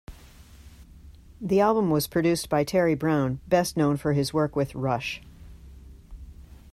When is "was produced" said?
1.91-2.49